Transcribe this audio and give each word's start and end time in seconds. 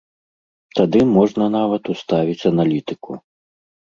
Тады 0.77 0.99
можна 1.17 1.45
нават 1.57 1.83
уставіць 1.95 2.47
аналітыку. 2.53 3.11